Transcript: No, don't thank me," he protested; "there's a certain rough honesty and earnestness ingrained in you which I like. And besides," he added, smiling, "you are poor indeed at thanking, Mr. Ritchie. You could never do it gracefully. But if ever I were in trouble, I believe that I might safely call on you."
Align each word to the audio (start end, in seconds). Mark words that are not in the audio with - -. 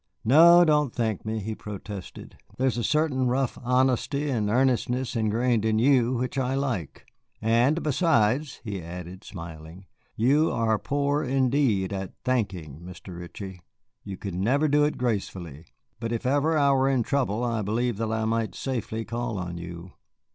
No, 0.25 0.65
don't 0.65 0.91
thank 0.91 1.25
me," 1.27 1.37
he 1.37 1.53
protested; 1.53 2.35
"there's 2.57 2.79
a 2.79 2.83
certain 2.83 3.27
rough 3.27 3.59
honesty 3.63 4.31
and 4.31 4.49
earnestness 4.49 5.15
ingrained 5.15 5.63
in 5.63 5.77
you 5.77 6.13
which 6.13 6.39
I 6.39 6.55
like. 6.55 7.05
And 7.39 7.83
besides," 7.83 8.61
he 8.63 8.81
added, 8.81 9.23
smiling, 9.23 9.85
"you 10.15 10.49
are 10.51 10.79
poor 10.79 11.21
indeed 11.23 11.93
at 11.93 12.13
thanking, 12.23 12.79
Mr. 12.83 13.19
Ritchie. 13.19 13.61
You 14.03 14.17
could 14.17 14.33
never 14.33 14.67
do 14.67 14.85
it 14.85 14.97
gracefully. 14.97 15.65
But 15.99 16.11
if 16.11 16.25
ever 16.25 16.57
I 16.57 16.71
were 16.71 16.89
in 16.89 17.03
trouble, 17.03 17.43
I 17.43 17.61
believe 17.61 17.97
that 17.97 18.11
I 18.11 18.25
might 18.25 18.55
safely 18.55 19.05
call 19.05 19.37
on 19.37 19.59
you." 19.59 19.91